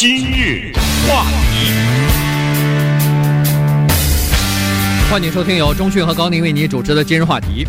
[0.00, 0.72] 今日
[1.08, 1.72] 话题，
[5.10, 7.66] 欢迎收听由钟讯和高宁为你主持的今日话题。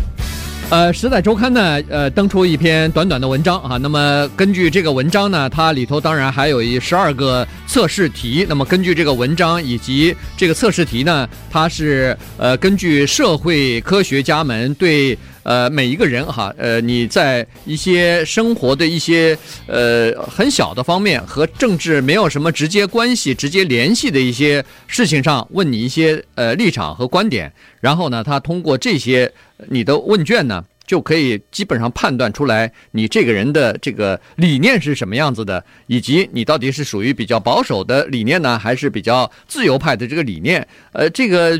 [0.70, 3.76] 呃，《时代周刊》呢，呃，登出一篇短短的文章啊。
[3.78, 8.46] 那么根据这个文章呢，它里头当然还有一十二个测试题。
[8.48, 19.36] 那么根据这个文章以及这个测试题呢，它是呃根据社会科学家们对呃每一个人哈，呃你在一些生活的一些
[19.66, 29.32] 呃很小的方面和政治没有什么直接关系、直接联系的一些事情上问你一些呃立场和观点，然后呢，他通过这些
[29.68, 30.64] 你的问卷呢。
[30.86, 40.66] 就可以基本上判断出来你这个人的这个理念是什么样子的，以及你到底是属于比较保守的理念呢，还是比较自由派的这个理念？
[40.90, 41.56] 呃，这个，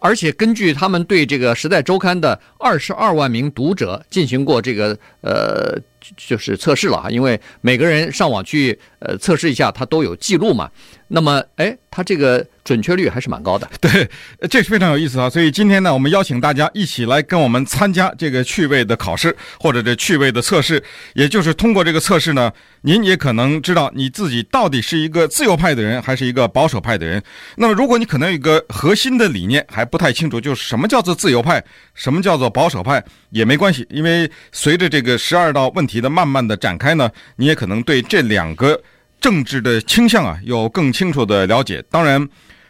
[0.00, 5.78] 而且根据他们对这个《时代周刊》的二十二万名读者进行过这个呃，
[6.16, 10.70] 就是测试了哈，因为每个人上网去呃测试一下，他都有记录嘛。
[11.08, 12.46] 那么，哎，它这个。
[12.64, 14.08] 准确率还是蛮高的， 对，
[14.48, 15.28] 这是非常有意思啊！
[15.28, 20.82] 所以今天呢，我们邀请大家一起来跟我们参加这个趣味的考试，或者这趣味的测试。
[21.12, 27.22] 也就是通过这个测试呢，您也可能知道你自己到底是一个自由派的人，还是一个保守派的人。
[27.56, 38.80] 那么，如果你可能有一个核心的理念还不太清楚，就是什么叫做自由派，什么叫做保守派，也没关系，因为随着这个十二道问题的慢慢的展开呢，你也可能对这两个
[39.24, 41.82] 政治的倾向啊有更清楚的了解。
[41.90, 42.28] 当然。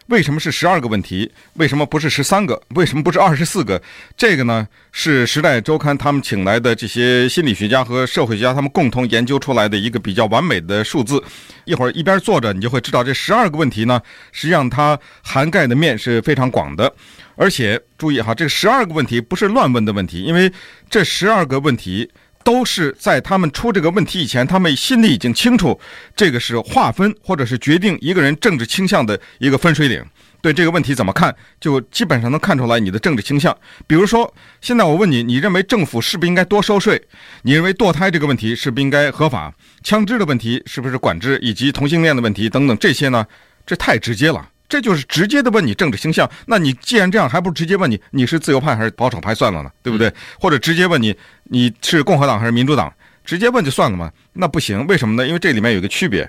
[0.08, 1.32] 为什么是十二个问题？
[1.54, 2.62] 为什么不是十三个？
[2.74, 3.80] 为什么不是二十四个？
[4.18, 11.24] 这个呢，是《时代周刊》他们请来的这些心理学家和社会学家他们共同研究出来的一个比较完美的数字。
[11.64, 13.98] 一会儿一边坐着，你就会知道这十二个问题呢，
[14.30, 16.94] 实际上它涵盖的面是非常广的。
[17.34, 20.52] 而且注意哈，这十二个问题不是乱问的问题，因为
[20.90, 22.10] 这十二个问题。
[22.44, 25.80] 都是在他们出这个问题以前，他们心里已经清楚，
[26.14, 30.04] 这个是划分或者是决定一个人政治倾向的一个分水岭。
[30.42, 33.56] 对这个问题怎么看，就基本上能看出来你的政治倾向。
[33.86, 37.02] 比如说，现在我问你，你认为政府是不是应该多收税？
[37.40, 39.50] 你认为堕胎这个问题是不是应该合法？
[39.82, 41.38] 枪支的问题是不是管制？
[41.40, 43.26] 以及同性恋的问题等等这些呢？
[43.66, 44.46] 这太直接了。
[44.68, 50.12] 这就是直接的问你政治倾向，那你既然这样，还不如直接问你你是自由派还是保守派算了呢，对不对？
[50.40, 51.14] 或者直接问你
[51.44, 52.92] 你是共和党还是民主党，
[53.24, 54.10] 直接问就算了嘛？
[54.32, 55.26] 那不行，为什么呢？
[55.26, 56.28] 因为这里面有一个区别。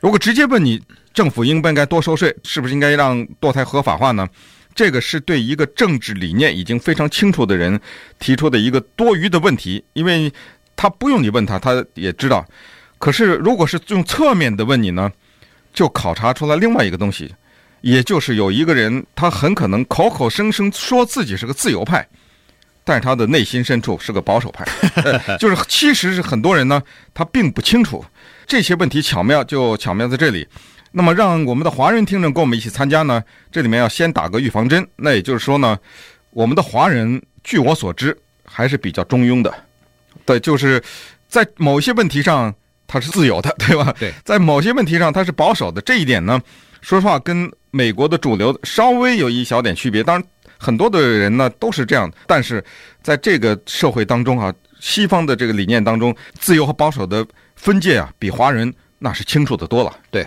[0.00, 0.80] 如果直接问你
[1.14, 4.28] 政府应不应该多收税，是不是应该让堕胎合法化呢？
[4.74, 7.80] 这个是对一个政治理念已经非常清楚的人
[8.18, 10.30] 提出的一个多余的问题，因为
[10.76, 12.46] 他不用你问他，他也知道。
[12.98, 15.10] 可是如果是用侧面的问你呢，
[15.72, 17.34] 就考察出来另外一个东西。
[17.82, 22.04] 也就是有一个人，他很可能口口声声说自己是个自由派，
[22.82, 24.64] 但是他的内心深处是个保守派。
[25.38, 26.82] 就是其实是很多人呢，
[27.14, 28.04] 他并不清楚
[28.46, 30.46] 这些问题，巧妙就巧妙在这里。
[30.90, 33.22] 那么让我们的华人听众跟我们一起参加呢，
[33.52, 34.84] 这里面要先打个预防针。
[34.96, 35.78] 那也就是说呢，
[36.30, 39.54] 我们的华人据我所知还是比较中庸的。
[40.24, 40.82] 对，就是
[41.28, 42.52] 在某些问题上
[42.86, 43.94] 他是自由的，对吧？
[43.98, 45.80] 对，在某些问题上他是保守的。
[45.82, 46.40] 这一点呢，
[46.80, 47.48] 说实话跟。
[47.76, 50.24] 美国的主流稍微有一小点区别，当然
[50.56, 52.64] 很多的人呢都是这样，但是
[53.02, 54.50] 在这个社会当中啊，
[54.80, 59.94] 西方的这个理念当中，自由和保守的分界啊，比华人那是清楚的多了。
[60.10, 60.26] 对。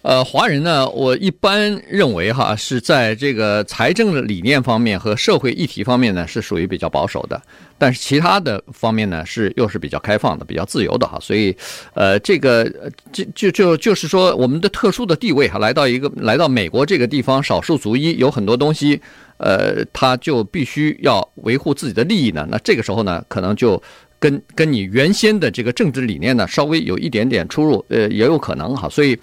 [0.00, 7.42] 呃，华人呢，我一般认为哈，是在这个财政的理念方面和社会议题方面呢，是属于比较保守的，
[7.78, 11.18] 但是其他的方面呢，是又是比较开放的、比较自由的哈。
[11.20, 11.56] 所以，
[11.94, 12.64] 呃，这个
[13.12, 19.00] 就就就就是说，我们的特殊的地位哈，来到一个来到美国这个地方，少数族裔有很多东西，
[19.38, 22.46] 呃，他就必须要维护自己的利益呢。
[22.50, 23.82] 那这个时候呢，可能就。
[24.18, 28.88] 跟跟你原先的这个政治理念呢，稍微有一点点出入，呃，也有可能哈。
[28.88, 29.16] 所以，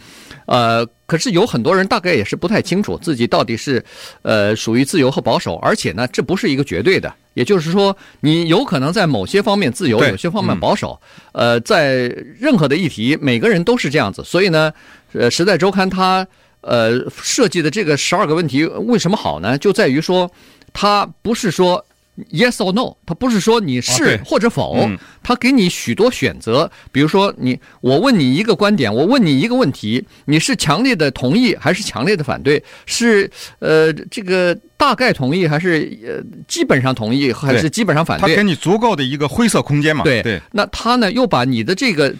[0.45, 3.85] 呃，可是有很多人大概也是不太清楚自己到底是，
[4.23, 7.13] 呃，属于自由和保守，而且呢，这不是一个绝对的。
[7.35, 10.99] 也就是说，你有可能在某些方面自由，有些方面保守。
[11.33, 12.07] 呃，在
[12.39, 14.23] 任何的议题，每个人都是这样子。
[14.23, 14.73] 所以呢，
[15.11, 16.25] 呃，《时代周刊》它
[16.61, 19.55] 呃设计的这个十二个问题为什么好呢？
[19.55, 20.27] 就在于说，
[20.73, 21.85] 它不是说。
[22.31, 22.95] Yes or no？
[23.07, 24.87] 他不是说你是或者否，
[25.23, 26.69] 他给你许多选择。
[26.91, 32.63] 比如说，你我问你一个观点，我问你一个问题，你是强烈的同意还是强烈的反对？
[32.85, 33.27] 是
[33.57, 38.29] 呃这个大概同意还是呃基本上同意还是基本上反对？
[38.29, 40.03] 他给你足够的一个灰色空间嘛？
[40.03, 40.39] 对对。
[40.51, 42.13] 那他呢又把你的这个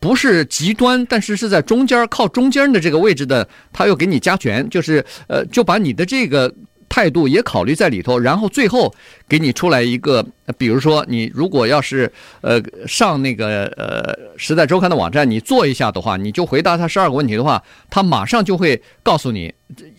[0.00, 6.50] 不是极端，但是是在中间靠中间的这个位置的，他又给你加权，就是呃就把你的这个。
[6.98, 8.92] 态度也考虑在里头，然后最后
[9.28, 19.54] 给你出来一个，比如说你如果要是呃上那个呃《时代周刊》的网站，你做一下的话，你就回答他十二个问题的话，他马上就会告诉你，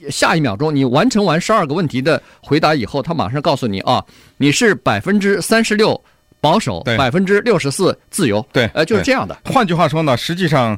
[0.10, 4.04] 下一秒钟你完成完十二个问题的回答以后，他马上告诉你啊，
[4.36, 6.04] 你是百分之三十六
[6.42, 9.38] 保守，百分之六十四自由，对，呃，就是这样的。
[9.45, 10.78] 换句话说呢，实际上。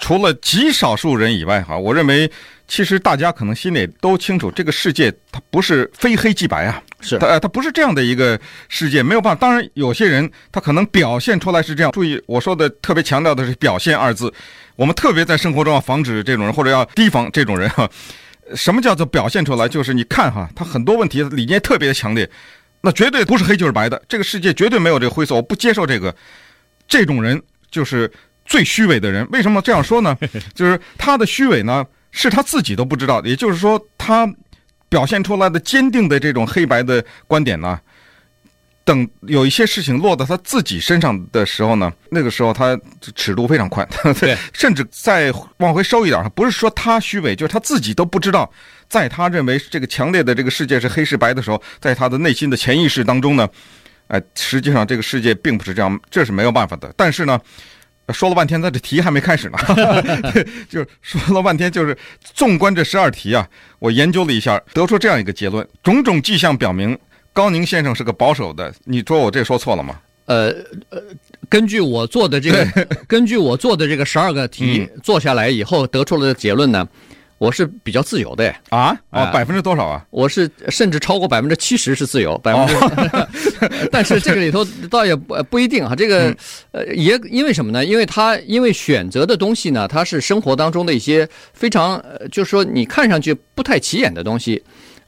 [0.00, 2.30] 除了极少数人以外，哈，我认为
[2.72, 8.40] 其实大家可能心里都清楚，这个世界它不是非黑即白啊，是它它不是这样的一个
[8.70, 9.38] 世界，没有办法。
[9.38, 11.92] 当然，有些人他可能表现出来是这样。
[11.92, 14.32] 注意，我说的特别强调的是“表现”二字，
[14.74, 17.86] 我们特别在生活中要防止这种人，或者要提防这种人哈。
[18.54, 19.68] 什么叫做表现出来？
[19.68, 22.26] 就是你看哈，他很多问题理念特别的强烈，
[22.80, 26.16] 那绝对不是黑就是白的，这个世界绝对没有这个灰色，我不接受这个。
[26.88, 28.10] 这种人就是。
[28.44, 30.18] 最虚伪的人，为什么这样说呢？
[30.52, 33.20] 就是他的虚伪呢，是他自己都不知道。
[33.24, 34.32] 也就是说，他
[34.88, 37.80] 表现出来的坚定的这种黑白的观点呢，
[38.84, 42.78] 等有一些事情落到他自己身上的时候呢，那个时候他
[43.16, 43.88] 尺度非常宽，
[44.20, 48.50] 对，甚至再往回收一点，不是说他虚伪，就是他自己都不知道，
[48.88, 53.48] 在他认为这个强烈的这个世界是黑是白的时候，在他的内心的潜意识当中呢，
[54.08, 56.92] 哎，实际上这个世界并不是这样，这是没有办法的。
[56.96, 57.40] 但是呢。
[58.08, 59.58] 说了半天，他这题还没开始呢，
[60.32, 66.98] 对， 就说了半天，就是纵观这十二题啊，我研究了一下，得出这样一个结论：种种迹象表明，
[67.32, 68.72] 高宁先生是个保守的。
[68.84, 69.98] 你说我这说错了吗？
[70.26, 70.54] 呃
[70.90, 71.02] 呃，
[71.48, 76.86] 根据我做的这个， 根据我做的这个十二个题做下来以后得出了结论呢。
[77.42, 80.06] 我是比较自由的啊啊，百分之多少啊？
[80.10, 82.76] 我是甚至超过百分之七十是自由，百分之。
[82.76, 83.28] 哦、
[83.90, 86.32] 但是这个里头倒也不不一定哈，这个
[86.70, 87.84] 呃也因为什么呢？
[87.84, 94.62] 因为他因为选择的东西呢，它是生活当中的一些非常呃，就是说你看上去不太起眼的东西，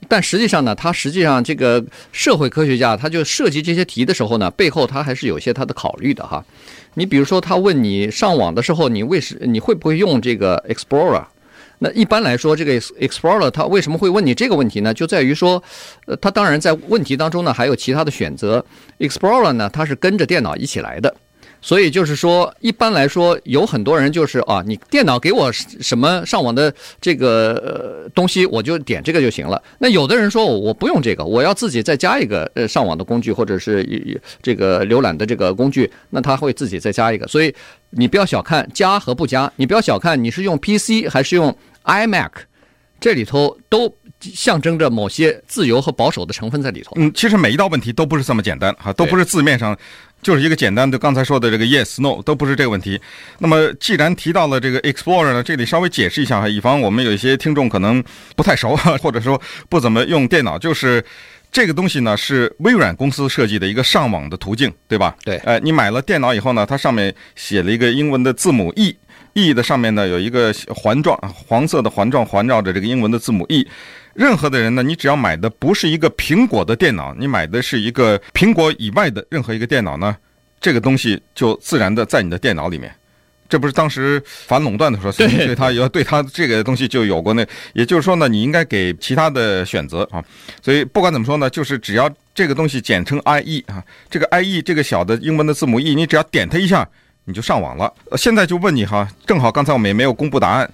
[0.09, 6.45] 但实际上呢，他实际上这个社会科学家他就设计这些题的时候呢，背后他还是有些他的考虑的哈。
[6.95, 11.25] 你比如说，他问你上网的时候，你为什你会不会用这个 Explorer？
[11.81, 14.95] 那一般来说，这个 Explorer 它为什么会问你这个问题呢？
[14.95, 15.63] 就在于说，
[16.07, 18.65] 呃，它当然在问题当中呢还有其他的选择。
[18.99, 21.15] Explorer 呢，它是跟着电脑一起来的。
[21.65, 26.71] 所以就是说，一般来说，有很多人就是啊，你电脑给我什么上网的
[27.01, 29.63] 这个呃东西，我就点这个就行了。
[29.79, 37.27] 那有的人说，我不用这个，我要自己再加一个呃上网的工具，或者是这个浏览的这个工具，那他会自己再加一个。
[37.27, 37.55] 所以
[37.89, 42.31] 你不要小看加和不加，你不要小看你是用 PC 还是用 iMac，
[43.01, 43.91] 这里头都
[44.21, 46.93] 象征着某些自由和保守的成分在里头。
[46.97, 49.75] 嗯，其实每一道问题都不是这么简单哈，都不是字面上。
[50.25, 52.99] 就是一个简单的，刚才说的这个 yes no 都不是这个问题。
[53.39, 58.03] 那么既然提到了这个 Explorer 呢，这里稍微解释一下哈，以防我们有一些听众可能
[58.35, 60.59] 不太熟， 或者说不怎么用电脑。
[60.59, 61.05] 就是
[61.53, 65.15] 这个东西呢，是微软公司设计的一个上网的途径，对吧？
[65.23, 65.37] 对。
[65.45, 68.73] 呃，你买了电脑以后呢，它上面写了一个英文的字母
[69.35, 73.67] E，E 的上面呢有一个环状黄色的环状环绕着这个英文的字母 E。
[74.15, 80.17] 任何的人呢，你只要买的不是一个苹果的电脑，你买的是一个苹果以外的任何一个电脑呢，
[80.61, 82.95] 这个东西就自然的在你的电脑里面。
[83.47, 90.25] 这不是当时反垄断的时候，所以对他要对他这个东西就有过那，也就是说呢，你应该给其他的选择啊。
[90.63, 96.89] 所以不管怎么说呢，就是只要这个东西简称 IE 啊，这个 IE 这个小的英文的字母 E，你只要点它一下，
[97.25, 97.93] 你就上网了。
[98.17, 100.71] 现在就问你哈，正好刚才我们也没有公布答案，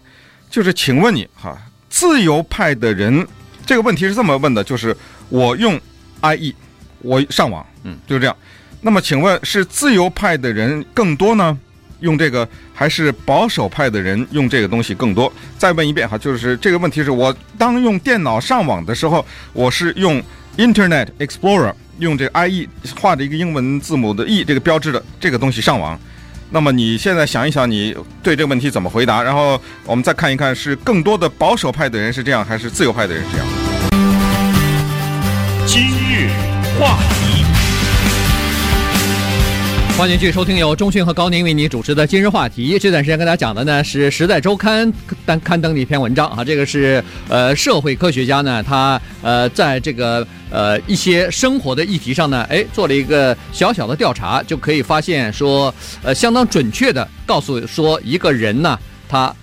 [0.50, 1.56] 就是请问你哈。
[1.88, 3.26] 自由派的人，
[3.66, 4.96] 这个问题是这么问的，就是
[5.28, 5.78] 我用
[6.22, 6.54] IE，
[7.00, 8.36] 我上网，嗯，就是这样。
[8.80, 11.58] 那么请问是自由派的人更多呢？
[11.98, 15.30] 用这个还是保守派的人用这个东西更多？
[15.58, 20.22] 再问一遍哈，就是这个问题是我当用电脑上网的时候，我是用
[20.56, 22.68] Internet Explorer，用这个 IE
[23.00, 25.98] 画着一个英文字母的 E 这个标志的这个东西上网。
[26.52, 29.22] 那么你现在想一想，你对这个问题怎么回答？
[29.22, 33.46] 然后我们再看一看，是更多的保守派的人是这样，还是自由派的人是这样？
[35.64, 36.28] 今日
[36.76, 36.98] 话，
[40.00, 42.78] 欢迎继续收听由中讯和高宁为你主持的今日话题。
[42.78, 44.90] 这段时间跟大家讲的呢是《时代周刊》
[45.26, 50.26] 刊刊登的一篇文章啊，这个是呃社会科学家呢他呃在这个。
[50.52, 58.76] 呃，一些生活的议题上呢，哎，做了一个小小的调查，就可以发现说，呃，相当准确的告诉说，一个人呢，
[59.10, 59.34] 他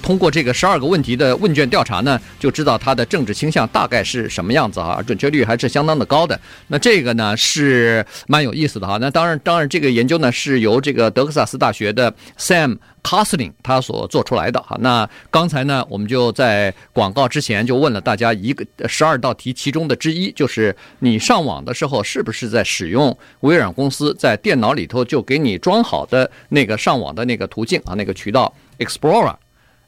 [0.00, 6.38] 通过这个十二个问题的问卷调查呢，就知道他的政治倾向大概是什么样子哈，准确率还是相当的高的。
[6.68, 8.96] 那这个呢是蛮有意思的哈。
[9.00, 14.76] 那当然，当然这个研究呢是由这个德克萨斯大学的 Sam Cosling 他所做出来的哈。
[14.80, 29.36] 那刚才呢，我们就在广告之前就问了大家一个十二道题其中的之一，就是你上网的时候是不是在使用微软公司在电脑里头就给你装好的那个上网的那个途径啊，那个渠道 Explorer。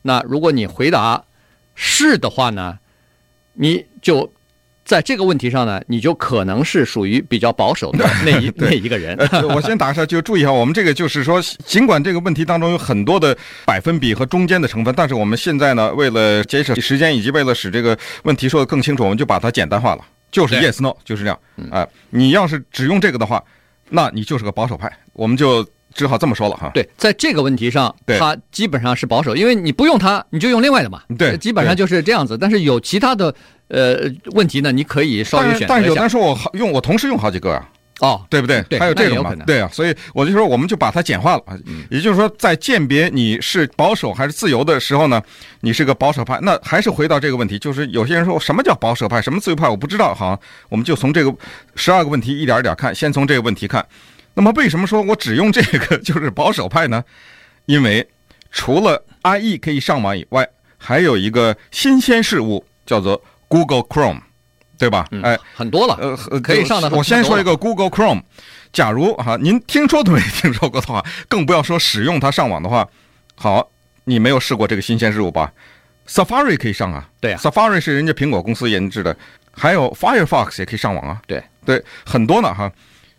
[0.02, 1.24] 那如果你回答
[1.74, 2.78] 是的话呢，
[3.54, 4.32] 你就。
[4.84, 9.14] 在这个问题上呢，你就可能是属于比较保守的 那一那一个人。
[9.54, 20.02] 我先打一下，就注意一下，我们这个就是说，尽管这个问题当中有很多的百分比和中间的成分，但是我们现在呢，为了节省时间以及为了使这个问题说得更清楚，我们就把它简单化了，
[20.32, 21.38] 就是 yes no，就是这样。
[21.70, 23.44] 啊，你要是只用这个的话，
[23.90, 25.62] 那你就是个保守派，我们就
[25.98, 26.70] 只好这么说了哈。
[26.72, 31.02] 对，在这个问题上，他基本上是保守，因为你不用它，你就用另外的嘛。
[31.18, 32.38] 对，基本上就是这样子。
[32.38, 33.34] 但是有其他的。
[33.70, 34.72] 呃，问题呢？
[34.72, 35.68] 你可以稍微选。
[35.68, 37.68] 但是有的人说我用我同时用好几个啊，
[38.00, 38.62] 哦，对不对？
[38.62, 39.34] 对，还有这种嘛？
[39.46, 41.42] 对啊，所以我就说，我们就把它简化了。
[41.66, 45.22] 嗯，也就是说，在鉴别你是保守还是自由的时候呢，
[45.60, 46.38] 你是个保守派。
[46.40, 50.14] 那还是回到这个问题，就是有些人说什么叫保守派，什么自由派，我不知道。
[50.14, 50.40] 好，
[50.70, 51.30] 我们就从这个
[51.74, 52.94] 十二个问题一点一点看。
[52.94, 53.84] 先从这个问题看，
[54.38, 57.04] 那么为什么说我只用这个就是保守派呢？
[57.66, 58.08] 因为
[58.52, 64.20] 除了 IE 可以上网以外，还有一个新鲜事物叫做 Google Chrome。
[64.78, 65.08] 对吧？
[65.24, 65.98] 哎，很多了，
[66.30, 66.88] 呃，可以上的。
[66.90, 68.22] 我先说一个 Google Chrome，
[68.72, 72.86] 假如哈您听说都没听说过的话，更不要说使用它上网的话。
[73.34, 73.72] 好，
[74.04, 75.52] 你没有试过这个新鲜事物吧
[76.06, 79.16] ？Safari 可以上啊，对啊，Safari 是人家苹果公司研制的，
[79.50, 82.70] 还有 Firefox 也可以上网啊，对对，很多呢哈。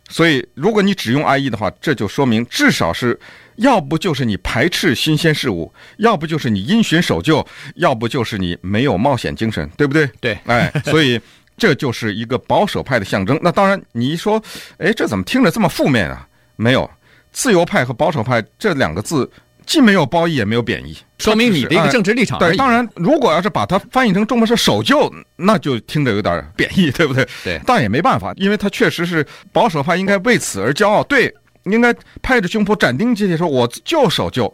[0.10, 3.18] 所以如果你只用 IE 的话，这就说明至少是
[3.56, 10.06] 要不就是你排斥新鲜事物，要不就是你因循守旧，要不就是你没有冒险精神，对不对？
[10.20, 11.22] 对，哎，所以。
[11.62, 13.38] 这就是一个保守派的象征。
[13.44, 14.42] 那当然，你一说，
[14.78, 16.26] 哎，这怎么听着这么负面啊？
[16.56, 16.90] 没有，
[17.34, 19.30] 自由派和保守派这两个字
[19.70, 22.40] 既没有褒义也没有贬义，说明你的一个政治立场。
[22.40, 27.24] 对，当然，如果要是把它翻译成中文是守旧，那就听着有点贬义，对不对？
[27.44, 29.24] 对，但也没办法，因为他确实是
[29.54, 31.04] 保守派，应该为此而骄傲。
[31.04, 31.32] 对，
[31.66, 34.52] 应该拍着胸脯斩钉截铁说，我就守旧。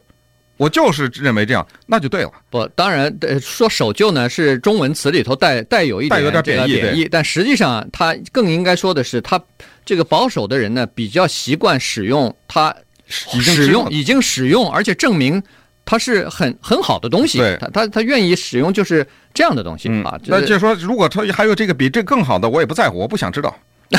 [0.57, 2.31] 我就是认为这样，那就对了。
[2.49, 9.41] 不，当然，呃说守旧呢是中文词里头带带有一点带有点贬义，贬义，但实际上他更应该说的是，他
[9.85, 12.75] 这个保守的人呢比较习惯使用他
[13.07, 15.41] 使用已经使用，而且证明
[15.85, 17.37] 它是很很好的东西。
[17.37, 20.19] 对，他他他愿意使用就是这样的东西啊。
[20.25, 23.55] 那就是说，如果他还有这个比这更好的，我也不在乎，我不想知道。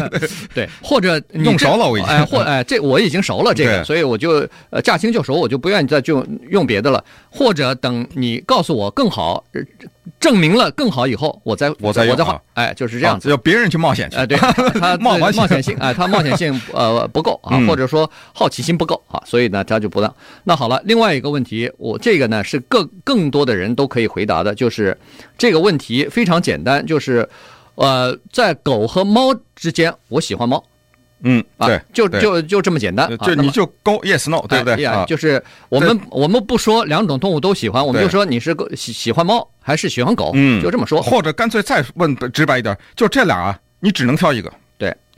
[0.54, 7.04] 对，或者你用熟了我已经，哎，或哎，这我已经熟了这个，所以我就呃驾轻就熟，我就不愿意再就用别的了。
[7.30, 9.44] 或者等你告诉我更好，
[10.20, 14.36] 证明了更好以后，我再我再我再换，哎，就是这样子，要别人去冒险去，哎，对，
[14.78, 20.14] 他冒冒险性，哎，他冒险性呃不够啊，或者说好奇心不够啊，所以呢他就不让。
[20.44, 24.96] 那好了，另外一个问题，我这个呢是更更多的人都可以回答的，就是
[25.36, 27.28] 这个问题非常简单，就是。
[27.76, 30.62] 呃，在狗和猫之间，我喜欢猫。
[31.22, 33.08] 嗯，对，就就就这么简单。
[33.18, 35.06] 就你就勾 yes no，对不对？
[35.06, 41.00] 就是我们我们不说两种动物都喜欢，我们就说你是喜喜欢猫还是喜欢狗，嗯，就这么说。
[41.00, 44.52] 或者干脆再问直白一点，就这俩啊，你只能挑一个。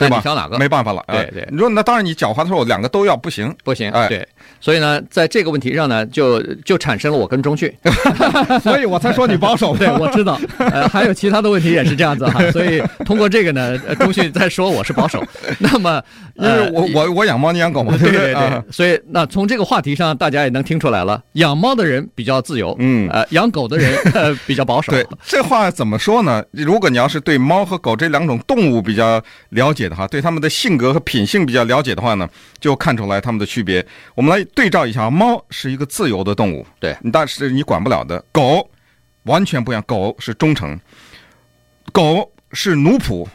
[0.03, 0.17] 对，吧？
[0.17, 0.59] 你挑哪个？
[0.59, 1.03] 没办法了。
[1.09, 3.91] 对对，你说那当然，你狡猾的时候，两个都要不行，不行。
[3.91, 4.27] 哎，对，
[4.61, 7.75] 所以呢，在这个问题上呢，就就产生了我跟钟旭，
[8.63, 9.77] 所以我才说你保守。
[9.77, 10.39] 对，我知道。
[10.59, 12.41] 呃，还有其他的问题也是这样子哈。
[12.53, 15.23] 所以通过这个呢，钟旭在说我是保守。
[15.59, 16.03] 那么，
[16.35, 18.63] 因为我我我养猫，你养狗嘛，对对对。
[18.71, 24.93] 所以那从这个话题上，大家也能听出来了，养猫的人比较自由，嗯，呃，养狗的人呃比较保守。
[24.93, 26.43] 对，这话怎么说呢？
[26.51, 30.33] 如果你要是对猫和狗这两种动物比较了解的话，对它。
[30.33, 32.27] 他们的性格和品性比较了解的话呢，
[32.59, 33.87] 就看出来他们的区别。
[34.15, 38.25] 我们来对照一下，猫是一个自由的动物，对，但是你管不了的。
[38.33, 38.67] 狗
[39.25, 40.81] 完全不一样，狗是忠诚，
[41.93, 43.29] 狗是奴仆，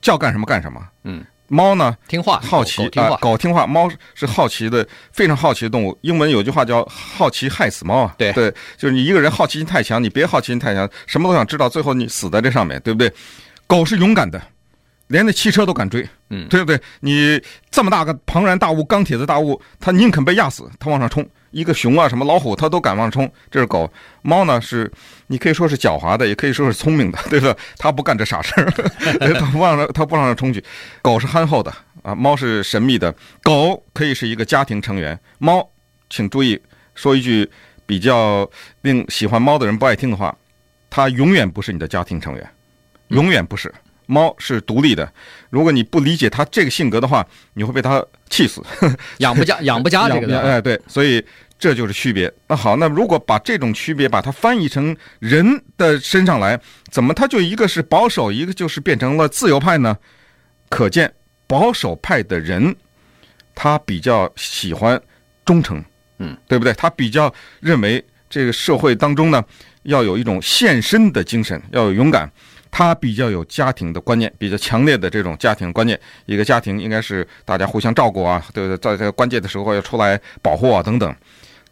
[0.00, 0.80] 叫干什么干什么。
[1.02, 3.66] 嗯，猫呢听话，好奇，狗听话，狗听话。
[3.66, 5.98] 猫是好奇的，非常好奇的动物。
[6.02, 13.12] 英文有句话叫“好奇害死猫”啊，对对，就是你一个人好奇心太强，你别好奇心太强，什么都想知道，最后你死在这上面，对不对？
[13.66, 14.40] 狗是勇敢的。
[15.08, 16.80] 连那汽车都敢追，嗯，对不对？
[17.00, 21.26] 你这么大个庞然大物、钢铁的大物，它宁肯被压死，它往上冲。
[21.50, 23.32] 一个熊啊，什么老虎，它都敢往上冲。
[23.48, 23.88] 这是狗。
[24.22, 24.90] 猫呢是，
[25.28, 27.54] 你可以说是狡猾的，也可以说是聪明的，对吧？
[27.78, 28.68] 它不干这傻事儿，
[29.38, 30.64] 它不往上，它不往上冲去。
[31.00, 33.14] 狗是憨厚的啊，猫是神秘的。
[33.42, 35.16] 狗可以是一个家庭成员。
[35.38, 35.64] 猫，
[36.10, 36.60] 请注意
[36.96, 37.48] 说一句
[37.86, 40.36] 比较令喜欢猫的人不爱听的话，
[40.90, 42.50] 它永远不是你的家庭成员，
[43.08, 43.72] 永远不是。
[44.06, 45.10] 猫是独立的，
[45.50, 48.62] 如果你不理解它这个性格的话，你会被它气死。
[49.18, 51.24] 养不家， 养不家这个的，哎，对，所以
[51.58, 52.32] 这就是区别。
[52.48, 59.96] 那好，那如果把这种区别把它翻译成人的身上来，怎么它就一个是保守，一个就是变成了自由派呢？
[60.68, 61.12] 可见
[61.46, 62.74] 保守派的人，
[63.54, 65.00] 他比较喜欢
[65.44, 65.84] 忠诚，
[66.18, 66.72] 嗯，对不对？
[66.72, 69.44] 他比较认为这个社会当中呢，
[69.84, 72.28] 要有一种献身的精神，要有勇敢。
[72.76, 75.96] 他比较有家庭的观念，比较强烈的这种家庭观念。
[76.26, 78.76] 一个家庭应该是大家互相照顾啊，对不对？
[78.76, 81.14] 在这个关键的时候要出来保护啊，等等。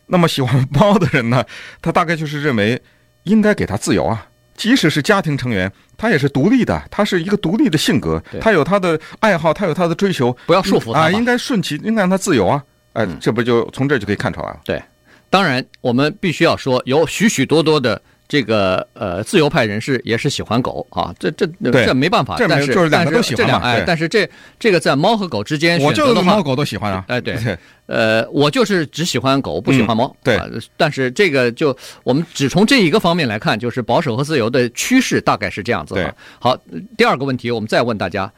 [0.07, 1.45] 那么喜欢猫的人呢，
[1.81, 2.81] 他大概就是认为
[3.25, 12.63] 应该给他自由啊，即使是家庭成员，他也是独立的，他是一个独立的性格，他有他的爱好，他有他的追求，不要束缚他，应该顺其，应该让他自由啊。
[12.93, 14.61] 哎，这不就从这就可以看出来了？
[14.65, 14.81] 对，
[15.29, 18.01] 当然我们必须要说，有许许多多的。
[18.33, 23.59] 这个呃，自由派人士也是喜欢狗啊，这这这没办法，这但是就是两个都喜欢嘛。
[23.59, 24.27] 哎，但是这
[24.59, 27.05] 这个在猫和狗之间选择的话，我就是猫狗都喜欢啊。
[27.09, 27.37] 哎，对，
[27.85, 30.07] 呃，我就是只喜欢狗，不喜欢猫。
[30.07, 30.47] 嗯、对、啊，
[30.79, 35.93] 但是这个就我们只从这一个方面来看，就是保守和自由的趋势大概是这样子。
[35.93, 36.11] 对，
[36.41, 36.57] 好，
[36.97, 38.33] 第二个问题，我们再问大家。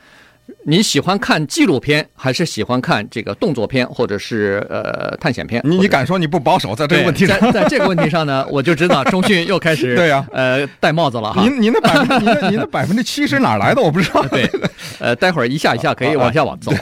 [0.67, 5.61] 你喜欢看纪录片，还是喜欢看这个动作片，或者是呃探险片？
[5.65, 7.39] 你你敢说你不保守在这个问题上？
[7.39, 11.43] 在在这个问题上呢，我就知道中迅又开始 对呀，呃戴帽子了哈。
[11.43, 13.83] 您您的百分您的您的百分之七十哪来的？
[13.83, 14.23] 我不知道。
[14.33, 14.51] 对，
[14.99, 16.73] 呃，待会儿一下一下可以往下往走。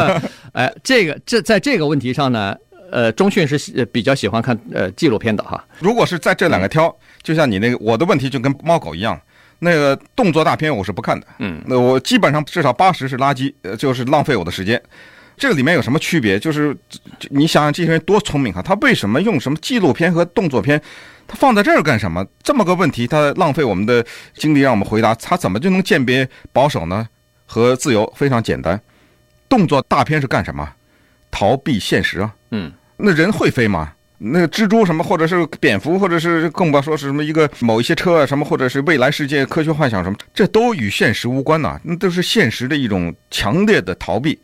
[0.52, 2.56] 哎，这个这在这个问题上呢，
[2.90, 5.62] 呃，中迅是比较喜欢看呃纪录片的哈。
[5.80, 9.20] 如果是在这两个挑，就像你那个我的问题就跟猫狗一样。
[9.58, 14.80] 那个动作大片我是不看的，嗯，那我基本上至少八十是垃圾，呃，就是浪费我的时间。
[15.36, 16.38] 这个里面有什么区别？
[16.38, 16.76] 就是
[17.30, 20.80] 你想想这些人多聪明啊，他为什么用什么纪录片和动作片？
[21.28, 22.24] 他放在这儿干什么？
[22.42, 27.08] 这么个问题，他浪费我们的精力让我们回答，他怎么就能鉴别保守呢？
[27.44, 28.80] 和自由非常简单，
[29.48, 30.68] 动作大片是干什么？
[31.30, 33.92] 逃避现实啊，嗯，那人会飞吗？
[34.18, 44.38] 那个蜘蛛什么，或者是蝙蝠，或者是更不要说是什么一个某一些车啊什么，或者是未来世界科学幻想什么，这都与现实无关呐，那都是现实的一种强烈的逃避。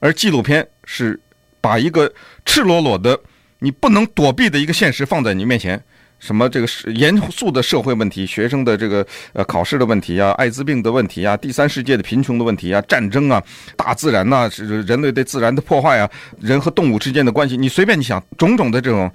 [0.00, 1.18] 而纪录片是
[1.60, 2.12] 把一个
[2.44, 3.18] 赤裸裸的、
[3.58, 5.82] 你不能躲避的一个现实放在你面前。
[6.18, 13.42] 什么这个是严肃的社会问题，学生的这个呃考试的问题啊，艾滋病的问题啊，第三世界的贫穷的问题啊，战争啊，
[13.76, 19.10] 大自然呐，是人类对自然的破坏啊，人和动物之间的关系，你随便你想，种种的这种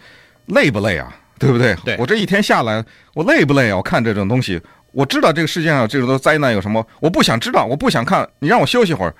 [0.46, 1.13] 累不累啊？
[1.38, 1.76] 对不对？
[1.84, 1.98] 对。
[1.98, 3.76] 我这一天下来，我累不累啊？
[3.76, 4.62] 我看这种东西，
[4.94, 9.13] 我知道这个世界上这种的灾难有什么，我不想知道，我不想看，你让我休息会儿，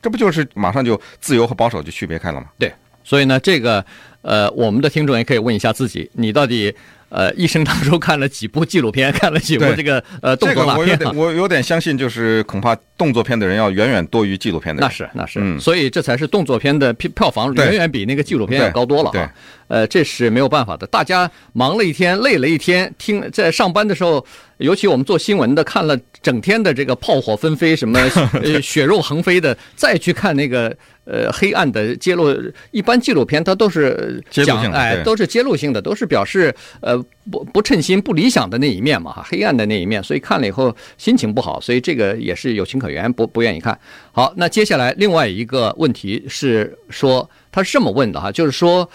[0.00, 2.46] 这不就是马上就自由和保守就区别开了吗？
[2.58, 2.72] 对。
[3.04, 3.84] 所以呢，这个
[4.22, 6.74] 呃，我们的听众也可以问一下自己，你到底。
[7.08, 14.88] 呃，一生当中看了几部纪录片，看了几部这个呃动作大片，这个我有点，我有点相信，就是恐怕动作片的人要远远多于纪录片的人。
[14.88, 19.32] 那是那是，嗯，所以这才是动作片的票票房远远比那个纪录片要高多了啊。
[19.68, 24.24] 呃，这是没有办法的，大家忙了一天，累了一天，听在上班的时候，
[24.58, 27.98] 尤其我们做新闻的，看了整天的这个炮火纷飞，什么
[28.42, 30.74] 呃血肉横飞的，再去看那个
[31.04, 32.32] 呃黑暗的揭露，
[32.70, 36.96] 一般纪录片它都是讲哎，都是揭露性的，都是表示呃
[37.30, 43.76] 不不称心、不理想的那一面嘛，黑暗的那一面，所以看了以后心情不好，所以这个也是有情可原，不不愿意看。
[44.12, 48.88] 好，那接下来另外一个问题是说，他是这么问的哈，就是说。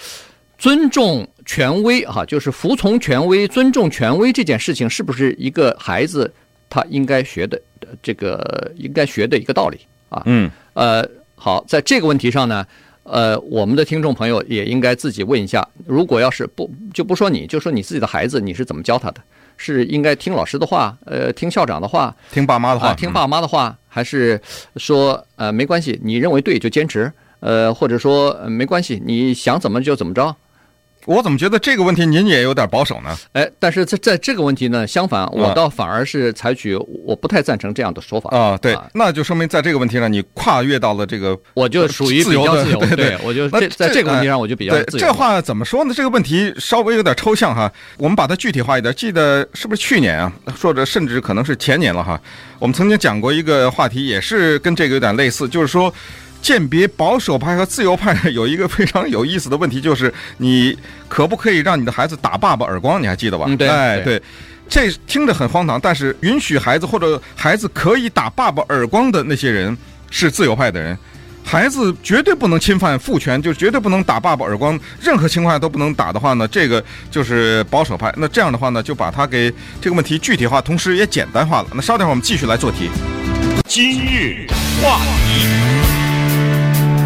[0.61, 6.31] 尊重权威啊，就是服从权威、尊重权威这件事情，是不是一个孩子
[6.69, 7.59] 他应该学的
[8.03, 10.21] 这个应该学的一个道理啊？
[10.27, 12.63] 嗯，呃，好，在这个问题上呢，
[13.01, 19.21] 呃，我们的听众朋友也应该自己问一下，如果要是不就不说你，就说你自己的孩子，你是怎么教他的？
[19.57, 24.39] 是应该听老师的话，呃，听校长的话，听爸妈的话，啊，听爸妈的话，还是
[24.75, 30.35] 说呃没关系，你认为对就坚持，呃，或者说没关系，你想怎么就怎么着？
[31.05, 33.17] 我怎么觉得这个问题您也有点保守呢？
[33.33, 38.57] 哎，但是在在这个问题呢，相反，我倒反而是采取我不太赞成这样的说法啊。
[38.57, 42.79] 对，那就说明在这个问题上，你跨越到了这个，我就属于比较自由。
[42.79, 45.05] 对对，我就这在这个问题上，我就比较自由。
[45.05, 45.93] 这话怎么说呢？
[45.93, 47.71] 这个问题稍微有点抽象哈。
[47.97, 48.93] 我们把它具体化一点。
[48.93, 50.31] 记得是不是去年啊？
[50.61, 52.19] 或者甚至可能是前年了哈。
[52.59, 55.91] 我们曾经讲过一个话题，也是跟这个有点类似，就是说。
[56.41, 60.75] 鉴别保守派和自由派有一个非常有意思的问题，就是你
[61.07, 63.01] 可不可以让你的孩子打爸爸耳光？
[63.01, 63.45] 你还记得吧？
[63.47, 64.21] 嗯，对，哎，对，
[64.67, 69.77] 这听着很荒唐，但是允许孩子或者孩子可以打爸爸耳光的那些人
[70.09, 70.97] 是自由派的人。
[71.43, 78.13] 孩子绝对不能侵犯父权，就绝对不能打爸爸耳光，任何情况下都不能打的话呢，这个就是保守派。
[78.15, 79.51] 那这样的话呢，就把它给
[79.81, 81.67] 这个问题具体化，同时也简单化了。
[81.73, 82.91] 那稍等会儿我们继续来做题。
[83.65, 84.45] 今日
[84.83, 85.80] 话题。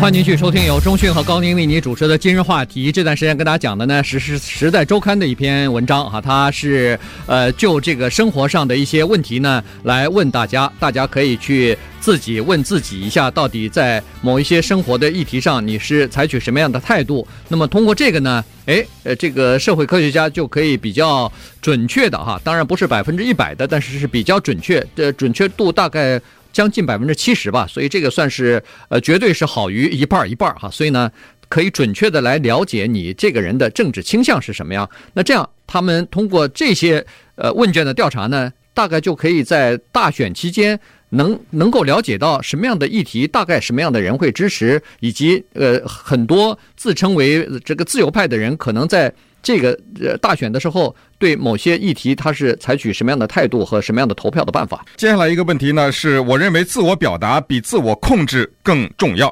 [0.01, 2.91] 欢迎继续收听由中讯和高宁为你主持的今日话题。
[2.91, 17.27] 这段时间跟大家讲的呢，是是时代周刊的一篇文章哈，它是呃就这个生活上的一些问题呢来问大家，大家可以去自己问自己一下，到底在某一些生活的议题上你是采取什么样的态度？
[17.47, 21.31] 那么通过这个呢，诶呃这个社会科学家就可以比较
[21.61, 26.21] 准确的哈，当然不是百分之一百的，但是是比较准确的，准确度大概。
[26.55, 30.69] 将近百分之七十吧，所以这个算是呃，绝对是好于一半一半哈。
[30.71, 31.11] 所以呢，
[31.49, 34.89] 可以准确的来了解你这个人的政治倾向是什么样。
[35.11, 49.13] 那这样，他们通过这些呃问卷的调查呢，大概就可以在大选期间能能够了解到什么样的议题，大概什么样的人会支持，以及呃很多自称为这个自由派的人可能在。
[49.45, 54.83] 这个呃大选的时候，对某些议题，他是采取什么样的态度和什么样的投票的办法？
[54.97, 59.31] 接下来一个问题呢，是我认为自我表达比自我控制更重要。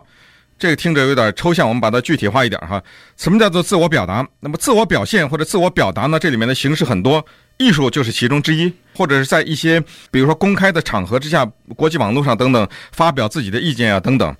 [0.59, 2.79] 这个听着有点抽象，我们把它具体化一点哈。
[3.17, 4.23] 什么叫做自我表达？
[4.39, 6.19] 那么自我表现或者自我表达呢？
[6.19, 7.25] 这里面的形式很多，
[7.57, 11.43] 艺术就是其中之一，或者是在一些比如说公开的场合之下，
[11.75, 14.35] 国际网络上等等发表自己的意见啊等等。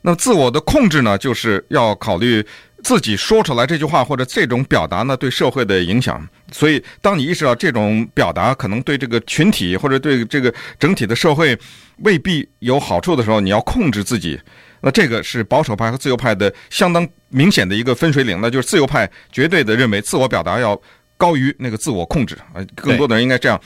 [0.00, 2.42] 那么自我的控制呢，就是要考虑。
[2.82, 6.26] 自己说出来这句话或者这种表达呢，对社会的影响。
[6.52, 11.58] 所以，当你意识到这种表达可能对这个群体或者对这个整体的社会
[11.98, 14.40] 未必有好处的时候，你要控制自己。
[14.80, 20.80] 那这个是保守派和自由派的相当明显的一个分水岭，那就是自由派绝对的认为自我表达要
[21.16, 22.64] 高于那个自我控制啊。
[22.76, 23.60] 更多的人应该这样。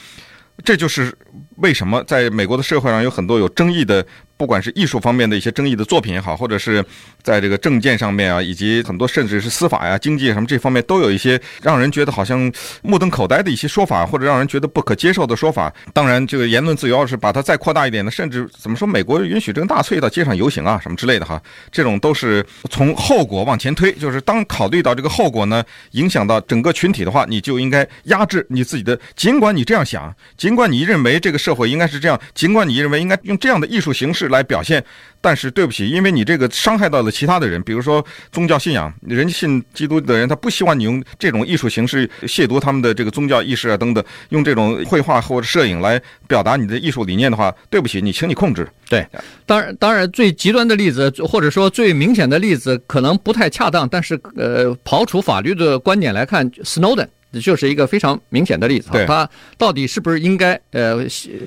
[0.63, 1.15] 这就是
[1.57, 4.05] 为什么在美国的社会上有很多有争议的。
[4.35, 6.83] 不管是艺术方面的一些争议的作品也好，或者是
[7.21, 15.71] 在这个政见上面啊，以及很多甚至是司法呀、经济什么这方面，都有一些让人觉得好像目瞪口呆的一些说法，或者让人觉得不可接受的说法。
[15.93, 28.99] 当然，这个言论自由要是把它再扩大一点呢，甚至怎么说，美国允许这个纳粹到街上游行啊，什么之类的哈，这种都是从后果往前推，就是当考虑到这个后果呢，影响到整个群体的话，你就应该压制你自己的。
[29.15, 34.23] 尽管你这样想，尽管你认为这个社会应该是这样，尽管你认为应该用这样的艺术形式。
[34.33, 34.83] 来表现，
[35.21, 48.67] 但是对不起，因为你这个伤害到了其他的人，比如说宗教信仰，人信基督的人，他不希望你用这种艺术形式亵渎他们的这个宗教意识啊等等，用这种绘画或者摄影来表达你的艺术理念的话，对不起，你请你控制。
[48.89, 49.05] 对，
[49.45, 57.07] 当然，当然，最极端的例子或者说最明显的例子可能不太恰当，但是呃，刨除法律的观点来看，Snowden。
[57.41, 60.97] 就是一个非常明显的例子哈，他到底是不是应该呃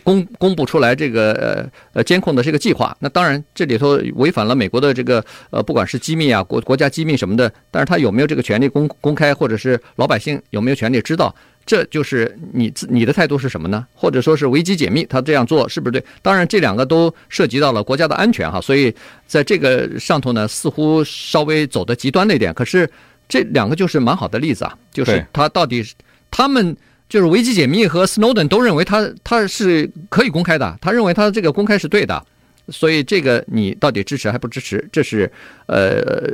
[0.02, 2.96] 公公布出来这个呃呃监控的这个计划？
[3.00, 11.34] 那当然这里头违反了美国的这个呃不管是机密啊国国家机密什么的，但是他有没有这个权利公公开，或者是老百姓有没有权利知道？
[11.64, 13.84] 这就是你自你的态度是什么呢？
[13.92, 16.04] 或者说是危机解密，他这样做是不是对？
[16.22, 18.94] 当然这两个都涉及到了国家的安全哈，所以
[19.26, 22.52] 在这个上头呢，似乎稍微走的极端了一点。
[22.54, 22.88] 可是。
[23.28, 25.84] 这两个就是蛮好的例子啊，就是他到底，
[26.30, 26.76] 他们
[27.08, 32.24] 就是维基解密和 Snowden 都认为他他是可以公开的，他认为他这个公开是对的，
[32.68, 34.88] 所以这个你到底支持还不支持？
[34.92, 35.30] 这是
[35.66, 36.30] 呃，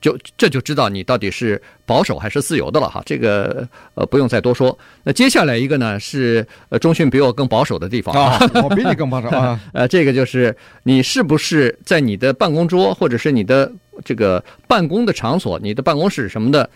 [0.00, 3.02] 就这就知道你到底是保守还是自由的了哈。
[3.06, 4.78] 这个呃不用再多说。
[5.04, 9.58] 那接下来一个呢是呃中讯比我更保守的地方啊， 我比你更保守啊。
[9.72, 13.72] 呃，这个就是你是不是在你的办公桌或者是你的。
[14.06, 16.70] 这个办公的场所，你的办公室什么的，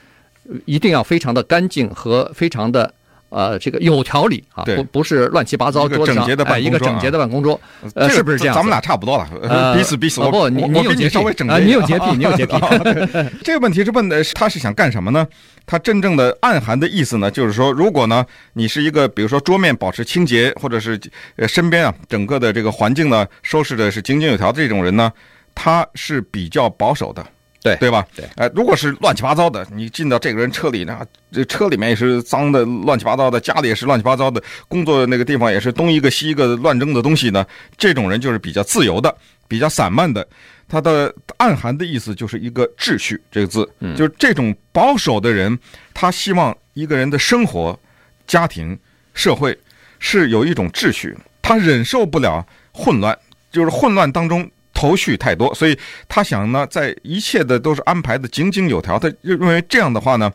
[0.64, 2.92] 一定要非常的干净和非常的
[3.28, 7.58] 呃，这个有条理啊，不不是乱七八糟桌子上，哎，一个整洁的办公桌，
[7.94, 8.54] 呃，是不是这样？
[8.56, 10.20] 咱们俩差不多了，彼此彼此。
[10.22, 11.16] 不，你你有洁癖
[11.48, 11.58] 啊？
[11.58, 12.56] 你有洁癖，你有洁癖。
[13.44, 15.24] 这个问题是问的他是想干什么呢？
[15.64, 21.00] 他真正的暗含的意思呢，就是说，如果呢，你是一个比如说桌面保持清洁，或者是
[21.36, 25.12] 呃身边啊整个的这个环境呢收拾的是井井有条的这种人呢。
[25.54, 27.26] 他是比较保守的，
[27.62, 28.06] 对对吧？
[28.16, 37.44] 对，呃，如果是乱七八糟的，你进到这个人车里，那这车里面也是脏的，乱七八糟的，家里也是乱七八糟的，工作的那个地方也是东一个西一个乱扔的东西呢。
[37.76, 39.14] 这种人就是比较自由的，
[39.46, 40.26] 比较散漫的。
[40.66, 45.58] 他的暗含的意思就是一个秩序这个字，就是这种保守的人，
[45.92, 47.78] 他希望一个人的生活、
[48.26, 48.78] 家庭、
[49.12, 49.58] 社会
[49.98, 53.18] 是有一种秩序，他忍受不了混乱，
[53.50, 54.48] 就是混乱当中。
[54.80, 58.98] 头绪太多，所以他想呢，在一切的都是安排的井井有条。
[58.98, 60.32] 他认为这样的话呢，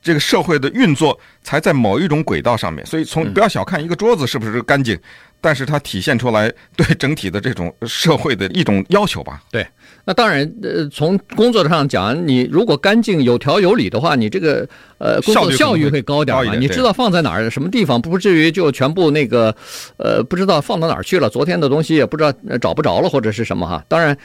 [0.00, 2.84] 这个社会的运作才在某一种轨道上面。
[2.86, 4.98] 所以从不要小看一个桌子是不是干净，
[5.44, 9.42] 但是它体现出来对整体的这种社会的一种要求吧。
[9.50, 9.66] 对。
[10.06, 16.54] 那当然，呃，从工作上讲，你如果干净、有条有理的话，你这个呃工作效率会高点嘛。
[16.54, 19.54] 你知道放在哪儿、什么地方，不至于就全部那个
[19.98, 21.28] 呃不知道放到哪儿去了。
[21.28, 23.84] 昨天的东西也不知道找不着了，或者是什么哈。
[23.86, 24.16] 当然，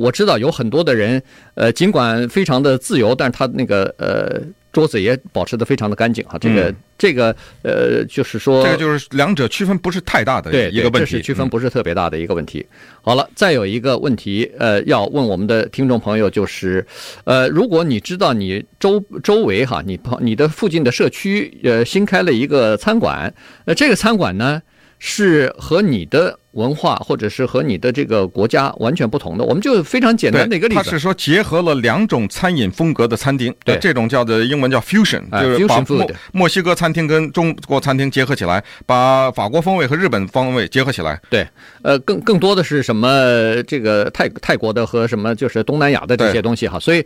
[0.00, 1.22] 我知道有很多的人，
[1.54, 4.42] 呃，尽管非常的自由，但是他那个呃。
[4.76, 12.58] 桌子也保持的非常的干净哈，这个、嗯、这个呃，就是说，这个就是两者区分不是太大的一个问题，这是区分不是特别大的一个问题。
[12.58, 16.86] 嗯、好了，再有一个问题，呃，要问我们的听众朋友，就是，
[17.24, 23.32] 呃，如果你知道你周周围哈，你朋你的附近的社区呃新开了一个餐馆，
[23.64, 24.60] 呃，这个餐馆呢
[25.06, 26.38] 是和你的。
[26.56, 30.82] 文化或者是和你的这个国家完全不同的，我们就非常简单的一个例子。
[30.82, 41.20] 它是说结合了两种餐饮风格的餐厅，对，这种叫做英文叫 fusion，就是把墨墨西哥餐厅跟中国餐厅结合起来，把法国风味和日本风味结合起来。
[41.28, 41.46] 对，
[41.82, 43.62] 呃，更更多的是什么？
[43.66, 46.80] 这个泰泰国的和什么就是东南亚的这些东西哈。
[46.80, 47.04] 所以，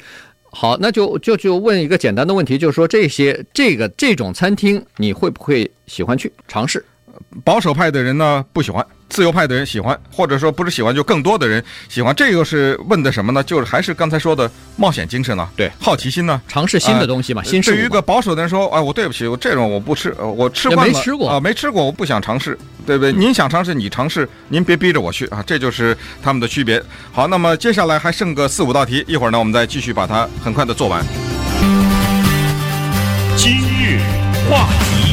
[0.52, 6.84] 好，那就就就问一个简单的问题，就是说这些这个这种餐厅你会不会喜欢去尝试？
[7.44, 12.14] 保守派的人呢不喜欢，自由派的人喜欢，或者说不是喜欢，就更多的人喜欢。
[12.14, 13.42] 这个是问的什么呢？
[13.42, 15.48] 就是还是刚才说的冒险精神呢？
[15.56, 16.40] 对，好奇心呢？
[16.48, 17.74] 尝试新的东西嘛，呃、新事物。
[17.74, 23.12] 对于一个保守的人说，哎，我对不起，我这种我不吃，我吃惯了，没吃过啊、呃，没吃过，我不想尝试，对不对？
[23.12, 26.82] 您想尝试，你尝试，您别逼着我去啊，这就是他们的区别。
[27.12, 31.04] 好，那么接下来还剩个四五道题，一会儿呢，我们再继续把它很快的做完。
[33.36, 34.00] 今日
[34.50, 35.09] 话题。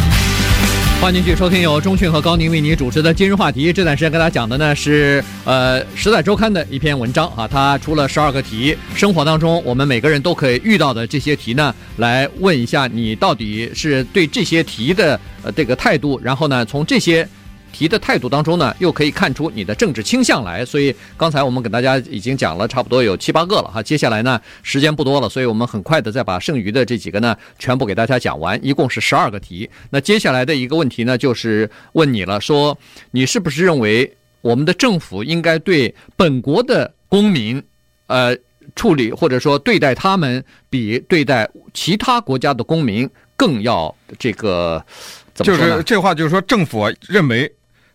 [1.00, 3.72] 欢迎继续收听由钟讯和高宁为您主持的今日话题。
[3.72, 17.26] 这段时间跟大家讲的呢是呃《时代周刊》的一篇文章啊，它出了十二个题，生活当中我们每个人都可以遇到的这些题呢，来问一下你到底是对这些题的呃这个态度，然后呢从这些。
[17.72, 20.66] 题的态度当中呢，又可以看出你的政治倾向来。
[20.66, 23.82] 所以刚才我们给大家已经讲了差不多有七八个了哈。
[23.82, 29.70] 接下来呢，时间不多了，所以我们很快的再把剩余的这几个呢全部给大家讲完，一共是十二个题。
[29.90, 32.78] 那接下来的一个问题呢，就是问你了，说
[33.12, 37.62] 你是不是认为我们的政府应该对本国的公民，
[38.08, 38.36] 呃，
[38.76, 44.84] 处理或者说对待他们比对待其他国家的公民更要这个
[45.38, 45.58] 怎么？
[45.58, 47.50] 就是这话就是说政府啊认为。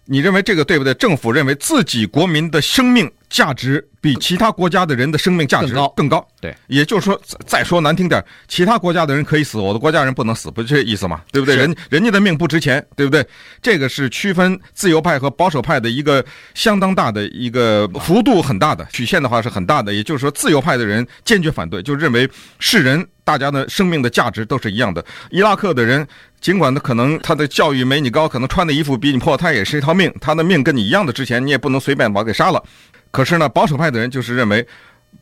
[0.04, 0.92] 你认为这个对不对？
[0.94, 6.24] 政府认为自己国民的生命价值比其他国家的人的生命价值更高。
[6.38, 11.22] 对，也就是说，再说难听点，其他国家的人可以死，我的国家人不能死，不是这意思吗？
[11.32, 11.56] 对不对？
[11.56, 13.26] 人人家的命不值钱，对不对？
[13.62, 16.22] 这个是区分自由派和保守派的一个
[16.54, 19.94] 相当大的一个幅度很大的曲线的话是很大的。
[19.94, 25.02] 也就是说，自由派的人坚决反对，就认为是人，大家的生命的价值都是一样的。
[25.30, 26.06] 伊拉克的人。
[26.42, 32.60] 尽管他可能他的教育没你高，可能穿的衣服比你破，他也是一条命，他的命跟你一样的值钱，你也不能随便把他给杀了。
[33.12, 34.66] 可是呢，保守派的人就是认为，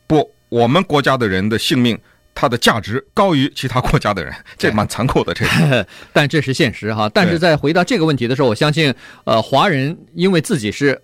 [0.07, 1.95] 不，我们国家的人的性命，
[2.33, 5.33] 它的价值高于其他国家的人， 这蛮残酷的。
[5.33, 7.07] 这个， 但这是现实哈。
[7.13, 8.91] 但是在回答这个问题的时候，我相信，
[9.25, 10.99] 呃，华人因为自己是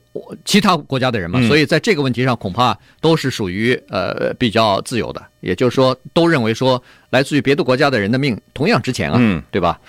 [0.45, 5.21] 其他国家的人嘛，所以在这个问题上恐怕都是属于呃比较自由的。
[5.41, 9.79] 也就是说，都认为说，来自于别的国家的人的命同样值钱啊，嗯，对吧？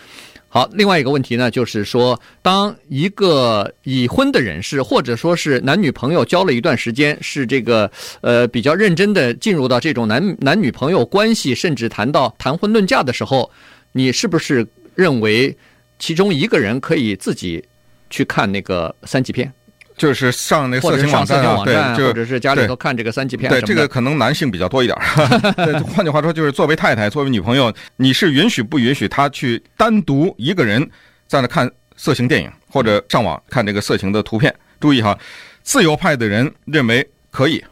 [0.50, 7.90] 好，另外一个问题呢，就是说，当一个已婚的人士，或者说是男女朋友交了一段时间，是这个
[8.22, 13.50] 呃比较认真的进入到这种男男女朋友关系，甚至谈到谈婚论嫁的时候，
[13.92, 15.54] 你是不是认为
[15.98, 17.62] 其中一个人可以自己
[18.08, 19.52] 去看那个三级片？
[19.98, 23.50] 就是上那色情网站啊，对，就或者是家里头看这个三级片。
[23.50, 24.96] 对，这个可能男性比较多一点。
[25.94, 30.88] 换句话说，就是作为太太，作为女朋友，你是允许不允许他去单独一个人
[31.26, 34.54] 在那看色情电影，或者上网看这个色情的图片？
[34.80, 35.18] 注意哈，
[35.62, 37.62] 自由派的人认为可以，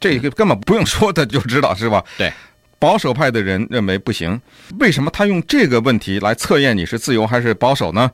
[0.00, 2.02] 这个根本不用说的就知道是吧？
[2.16, 2.32] 对，
[2.78, 4.40] 保守派的人认为不行。
[4.80, 8.10] 为什么他用这个问题来测验你是自由还是保守呢？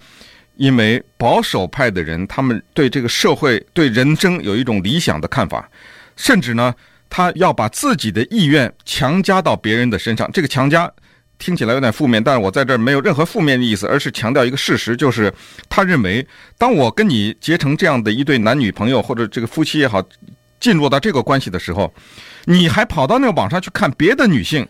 [0.56, 5.68] 因为保守派的人，他们对这个社会、对人生有一种理想的看法，
[6.16, 6.74] 甚至呢，
[7.10, 10.30] 他要把自己的意愿强加到别人的身上。
[10.32, 10.90] 这个强加
[11.38, 15.32] 听起来有点负面，但是我在这儿没有任何负面的意思，而是强调一个事实，就是
[15.68, 16.24] 他认为，
[16.56, 20.00] 当我跟你结成这样的一对男女朋友或者这个夫妻也好，
[20.60, 21.92] 进入到这个关系的时候，
[22.44, 24.66] 你还跑到那个网上去看别的女性，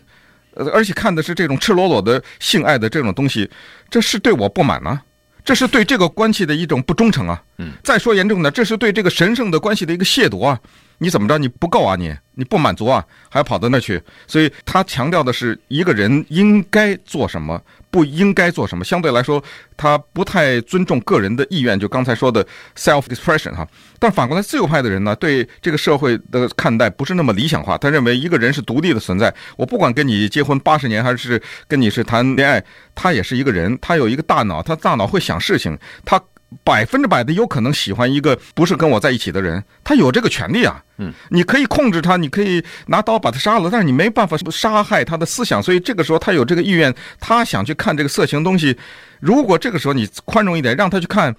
[0.73, 3.47] 而且看的是这种赤裸裸的性爱的这种东西，
[3.89, 4.99] 这是对我不满呢？
[5.45, 7.41] 这是对这个关系的一种不忠诚啊！
[7.59, 10.59] 嗯，再说严重的，这是对这个神圣的关系的一个亵渎啊！
[10.99, 11.37] 你怎么着？
[11.37, 12.15] 你不够啊你？
[12.37, 13.03] 你不满足啊？
[13.29, 14.01] 还跑到那去？
[14.27, 18.83] 所以他强调的是一个人应该做什么，不应该做什么。
[18.83, 19.41] 相对来说，
[19.77, 21.79] 他不太尊重个人的意愿。
[21.79, 23.65] 就刚才说的 self expression 哈。
[23.99, 27.77] 但反过来，自由派的人呢，对这个社会的看待不是那么理想化。
[27.77, 32.61] 他认为一个人是独立的存在，我不管跟你结婚八十年，还是跟你是谈恋爱，
[32.93, 36.21] 他也是一个人，他有一个大脑，他大脑会想事情，他。
[36.63, 40.81] 百分之百的有可能喜欢一个不是跟我在一起的人，他有这个权利啊。
[40.97, 45.61] 嗯，你可以控制他，你可以拿刀把他杀了，但是你没办法杀害他的思想。
[45.61, 48.77] 所以这个时候他有这个意愿，他想去看这个色情东西。
[49.19, 51.35] 如果这个时候你宽容一点，让他去看，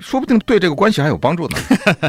[0.00, 1.58] 说不定对这个关系还有帮助呢。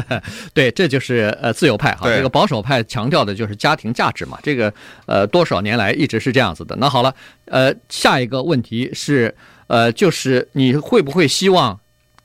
[0.52, 2.08] 对，这就是呃自由派哈。
[2.08, 4.36] 这个保守派强调的就是家庭价值嘛。
[4.42, 4.72] 这个
[5.06, 6.74] 呃多少年来一直是这样子的。
[6.80, 9.32] 那好了，呃下一个问题是
[9.68, 11.78] 呃就是你会不会希望？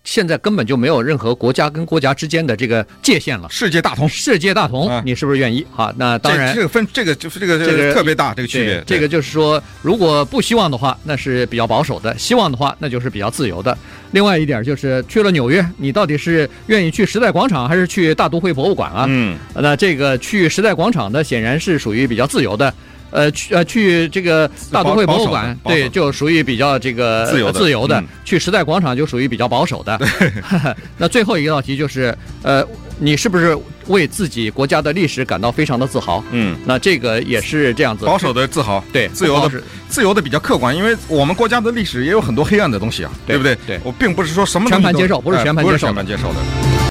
[0.06, 5.66] 现在根本就没有任何国家跟国家之间的这个界限了，世界大同，世界大同，你是不是愿意？
[5.72, 8.82] 好，那当然，这个分这个就是这个这个特别大这个区别。
[8.86, 13.76] 这个就是说，如果不希望的话，那是比较保守的；希望的话，那就是比较自由的。
[14.12, 19.06] 另外一点就是，去了纽约，你到底是愿意去时代广场还是去大都会博物馆啊？
[19.10, 22.72] 嗯，那这个去时代广场的显然是属于比较自由的。
[23.12, 28.04] 呃，去呃去这个大都会博物馆，对，就属于比较这个自由自由的。
[28.24, 30.00] 去时代广场就属于比较保守的。
[30.98, 32.66] 那最后一道题就是，呃，
[33.00, 36.24] 你是不是为自己国家的历史感到非常的自豪？
[36.32, 38.06] 嗯，那这个也是这样子。
[38.06, 43.56] 保守的自豪，对，自由的自由的比较客观，因为我们国家的历史也有很多黑暗的东西啊，对不对？
[43.68, 46.86] 对，我并不是说什么全盘接受，不是全盘接受，全盘接受的。